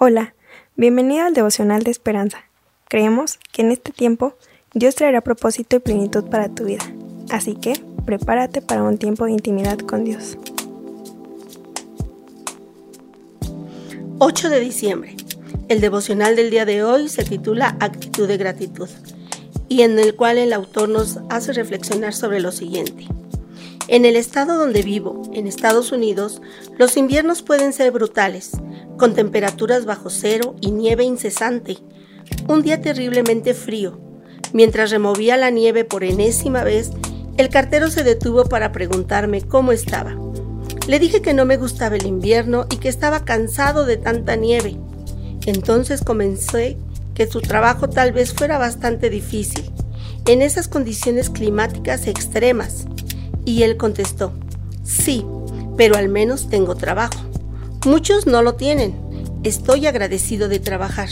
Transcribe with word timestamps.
Hola, 0.00 0.36
bienvenido 0.76 1.26
al 1.26 1.34
devocional 1.34 1.82
de 1.82 1.90
esperanza. 1.90 2.44
Creemos 2.88 3.40
que 3.50 3.62
en 3.62 3.72
este 3.72 3.90
tiempo 3.90 4.34
Dios 4.72 4.94
traerá 4.94 5.22
propósito 5.22 5.74
y 5.74 5.80
plenitud 5.80 6.22
para 6.30 6.48
tu 6.48 6.66
vida, 6.66 6.84
así 7.30 7.56
que 7.56 7.72
prepárate 8.06 8.62
para 8.62 8.84
un 8.84 8.98
tiempo 8.98 9.24
de 9.24 9.32
intimidad 9.32 9.76
con 9.76 10.04
Dios. 10.04 10.38
8 14.20 14.50
de 14.50 14.60
diciembre. 14.60 15.16
El 15.66 15.80
devocional 15.80 16.36
del 16.36 16.50
día 16.50 16.64
de 16.64 16.84
hoy 16.84 17.08
se 17.08 17.24
titula 17.24 17.76
Actitud 17.80 18.28
de 18.28 18.36
gratitud 18.36 18.88
y 19.68 19.82
en 19.82 19.98
el 19.98 20.14
cual 20.14 20.38
el 20.38 20.52
autor 20.52 20.90
nos 20.90 21.18
hace 21.28 21.52
reflexionar 21.54 22.14
sobre 22.14 22.38
lo 22.38 22.52
siguiente. 22.52 23.08
En 23.88 24.04
el 24.04 24.14
estado 24.14 24.58
donde 24.58 24.82
vivo, 24.82 25.22
en 25.32 25.48
Estados 25.48 25.90
Unidos, 25.90 26.40
los 26.78 26.96
inviernos 26.96 27.42
pueden 27.42 27.72
ser 27.72 27.90
brutales, 27.90 28.52
con 28.98 29.14
temperaturas 29.14 29.86
bajo 29.86 30.10
cero 30.10 30.56
y 30.60 30.72
nieve 30.72 31.04
incesante. 31.04 31.78
Un 32.48 32.62
día 32.62 32.82
terriblemente 32.82 33.54
frío. 33.54 33.98
Mientras 34.52 34.90
removía 34.90 35.36
la 35.36 35.50
nieve 35.50 35.84
por 35.84 36.04
enésima 36.04 36.64
vez, 36.64 36.90
el 37.38 37.48
cartero 37.48 37.90
se 37.90 38.02
detuvo 38.02 38.44
para 38.44 38.72
preguntarme 38.72 39.42
cómo 39.42 39.72
estaba. 39.72 40.16
Le 40.86 40.98
dije 40.98 41.22
que 41.22 41.34
no 41.34 41.44
me 41.44 41.56
gustaba 41.56 41.96
el 41.96 42.06
invierno 42.06 42.66
y 42.70 42.76
que 42.76 42.88
estaba 42.88 43.24
cansado 43.24 43.86
de 43.86 43.96
tanta 43.96 44.36
nieve. 44.36 44.76
Entonces 45.46 46.02
comencé 46.02 46.76
que 47.14 47.26
su 47.26 47.40
trabajo 47.40 47.88
tal 47.88 48.12
vez 48.12 48.34
fuera 48.34 48.58
bastante 48.58 49.10
difícil, 49.10 49.70
en 50.26 50.42
esas 50.42 50.68
condiciones 50.68 51.30
climáticas 51.30 52.06
extremas. 52.06 52.86
Y 53.44 53.62
él 53.62 53.76
contestó, 53.76 54.32
sí, 54.82 55.24
pero 55.76 55.96
al 55.96 56.08
menos 56.08 56.48
tengo 56.48 56.74
trabajo. 56.74 57.27
Muchos 57.88 58.26
no 58.26 58.42
lo 58.42 58.54
tienen. 58.54 58.94
Estoy 59.44 59.86
agradecido 59.86 60.50
de 60.50 60.58
trabajar. 60.58 61.08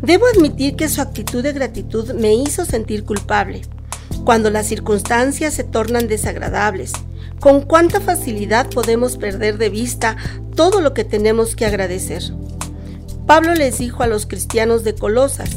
Debo 0.00 0.26
admitir 0.26 0.76
que 0.76 0.88
su 0.88 1.00
actitud 1.00 1.42
de 1.42 1.52
gratitud 1.52 2.12
me 2.12 2.34
hizo 2.34 2.64
sentir 2.64 3.02
culpable. 3.02 3.62
Cuando 4.24 4.48
las 4.50 4.68
circunstancias 4.68 5.54
se 5.54 5.64
tornan 5.64 6.06
desagradables, 6.06 6.92
con 7.40 7.62
cuánta 7.62 8.00
facilidad 8.00 8.70
podemos 8.70 9.16
perder 9.16 9.58
de 9.58 9.68
vista 9.68 10.16
todo 10.54 10.80
lo 10.80 10.94
que 10.94 11.02
tenemos 11.02 11.56
que 11.56 11.66
agradecer. 11.66 12.22
Pablo 13.26 13.52
les 13.56 13.78
dijo 13.78 14.04
a 14.04 14.06
los 14.06 14.26
cristianos 14.26 14.84
de 14.84 14.94
Colosas, 14.94 15.50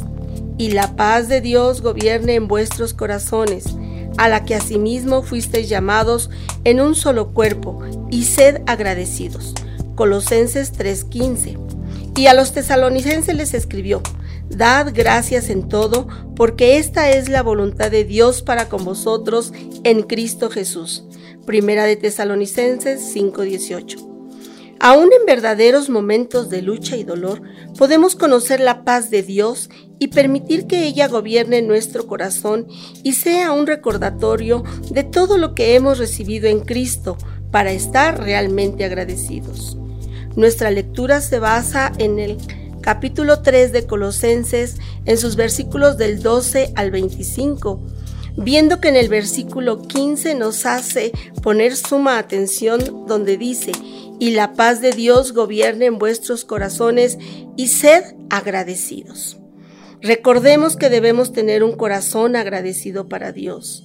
y 0.58 0.72
la 0.72 0.96
paz 0.96 1.30
de 1.30 1.40
Dios 1.40 1.84
gobierne 1.84 2.34
en 2.34 2.48
vuestros 2.48 2.96
corazones, 2.96 3.76
a 4.18 4.28
la 4.28 4.44
que 4.44 4.56
asimismo 4.56 5.22
fuisteis 5.22 5.70
llamados 5.70 6.32
en 6.64 6.82
un 6.82 6.96
solo 6.96 7.32
cuerpo, 7.32 7.84
y 8.10 8.24
sed 8.24 8.64
agradecidos. 8.66 9.54
Colosenses 10.00 10.72
3:15. 10.72 11.58
Y 12.16 12.28
a 12.28 12.34
los 12.34 12.54
tesalonicenses 12.54 13.36
les 13.36 13.54
escribió, 13.54 14.02
Dad 14.50 14.94
gracias 14.96 15.50
en 15.50 15.68
todo, 15.68 16.08
porque 16.38 16.78
esta 16.78 17.10
es 17.10 17.28
la 17.28 17.44
voluntad 17.44 17.92
de 17.92 18.06
Dios 18.06 18.42
para 18.42 18.70
con 18.70 18.86
vosotros 18.86 19.52
en 19.84 20.04
Cristo 20.04 20.50
Jesús. 20.50 21.04
Primera 21.46 21.84
de 21.84 21.98
Tesalonicenses 21.98 23.02
5:18. 23.14 23.98
Aún 24.80 25.10
en 25.12 25.26
verdaderos 25.26 25.90
momentos 25.90 26.50
de 26.50 26.62
lucha 26.62 26.96
y 26.96 27.04
dolor, 27.04 27.42
podemos 27.78 28.16
conocer 28.16 28.62
la 28.62 28.86
paz 28.86 29.10
de 29.10 29.22
Dios 29.22 29.70
y 30.00 30.08
permitir 30.08 30.66
que 30.66 30.88
ella 30.88 31.10
gobierne 31.10 31.62
nuestro 31.62 32.08
corazón 32.08 32.68
y 33.04 33.16
sea 33.16 33.52
un 33.52 33.68
recordatorio 33.68 34.64
de 34.92 35.04
todo 35.04 35.38
lo 35.38 35.56
que 35.56 35.76
hemos 35.76 35.98
recibido 35.98 36.48
en 36.48 36.62
Cristo 36.62 37.18
para 37.52 37.74
estar 37.74 38.24
realmente 38.24 38.86
agradecidos. 38.86 39.78
Nuestra 40.36 40.72
lectura 40.72 41.22
se 41.22 41.40
basa 41.40 41.92
en 41.98 42.20
el 42.20 42.38
capítulo 42.82 43.42
3 43.42 43.72
de 43.72 43.86
Colosenses, 43.86 44.78
en 45.06 45.18
sus 45.18 45.36
versículos 45.36 45.98
del 45.98 46.22
12 46.22 46.74
al 46.76 46.92
25, 46.92 47.82
viendo 48.38 48.80
que 48.80 48.90
en 48.90 48.96
el 48.96 49.10
versículo 49.10 49.82
15 49.82 50.36
nos 50.36 50.66
hace 50.66 51.12
poner 51.42 51.76
suma 51.76 52.18
atención 52.18 53.06
donde 53.08 53.38
dice, 53.38 53.72
y 54.20 54.32
la 54.32 54.54
paz 54.54 54.82
de 54.82 54.92
Dios 54.92 55.34
gobierne 55.34 55.86
en 55.86 55.98
vuestros 55.98 56.46
corazones 56.46 57.18
y 57.56 57.68
sed 57.68 58.04
agradecidos. 58.30 59.38
Recordemos 60.02 60.78
que 60.78 60.90
debemos 60.90 61.34
tener 61.34 61.64
un 61.64 61.76
corazón 61.76 62.36
agradecido 62.36 63.10
para 63.10 63.32
Dios 63.32 63.84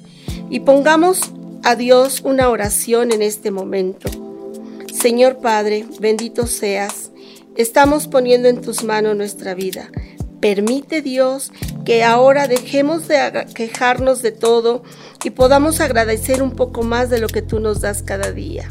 y 0.48 0.60
pongamos 0.60 1.20
a 1.64 1.74
Dios 1.74 2.20
una 2.24 2.48
oración 2.48 3.10
en 3.10 3.22
este 3.22 3.50
momento. 3.50 4.23
Señor 4.99 5.38
Padre, 5.38 5.84
bendito 6.00 6.47
seas, 6.47 7.10
estamos 7.56 8.09
poniendo 8.09 8.49
en 8.49 8.60
tus 8.60 8.84
manos 8.84 9.16
nuestra 9.16 9.55
vida. 9.55 9.91
Permite 10.41 11.03
Dios 11.03 11.53
que 11.84 12.05
ahora 12.05 12.49
dejemos 12.49 13.09
de 13.09 13.47
quejarnos 13.55 14.22
de 14.22 14.32
todo 14.32 14.82
y 15.22 15.31
podamos 15.31 15.81
agradecer 15.81 16.43
un 16.43 16.53
poco 16.53 16.82
más 16.82 17.10
de 17.10 17.21
lo 17.21 17.28
que 17.28 17.43
tú 17.43 17.60
nos 17.60 17.81
das 17.81 18.03
cada 18.03 18.32
día 18.32 18.69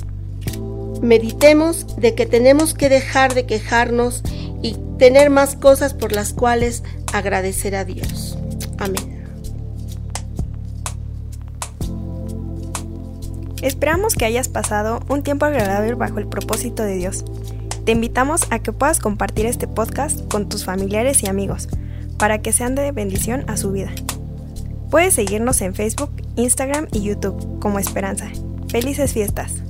meditemos 1.04 1.98
de 1.98 2.16
que 2.16 2.26
tenemos 2.26 2.74
que 2.74 2.90
dejar 2.90 3.34
de 3.34 3.46
quejarnos 3.46 4.24
y 4.62 4.78
tener 4.98 5.30
más 5.30 5.56
cosas 5.56 5.94
por 5.94 6.14
las 6.14 6.34
cuales 6.34 6.82
agradecer 7.12 7.76
a 7.76 7.84
Dios. 7.84 8.38
Amén. 8.80 9.13
Esperamos 13.64 14.16
que 14.16 14.26
hayas 14.26 14.50
pasado 14.50 15.00
un 15.08 15.24
tiempo 15.24 15.46
agradable 15.46 15.94
bajo 15.94 16.20
el 16.20 16.28
propósito 16.28 16.84
de 16.84 16.98
Dios. 16.98 17.24
Te 17.86 17.94
invitamos 17.94 18.42
a 18.52 18.60
que 18.60 18.74
puedas 18.74 19.00
compartir 19.00 19.46
este 19.46 19.70
podcast 19.70 20.30
con 20.30 20.50
tus 20.50 20.66
familiares 20.66 21.24
y 21.24 21.28
amigos 21.28 21.70
para 22.20 22.42
que 22.42 22.52
sean 22.52 22.76
de 22.76 22.92
bendición 22.92 23.46
a 23.48 23.56
su 23.56 23.72
vida. 23.72 23.92
Puedes 24.92 25.14
seguirnos 25.14 25.62
en 25.62 25.74
Facebook, 25.74 26.12
Instagram 26.36 26.88
y 26.92 27.04
YouTube 27.04 27.60
como 27.60 27.80
Esperanza. 27.80 28.28
Felices 28.68 29.14
fiestas. 29.14 29.64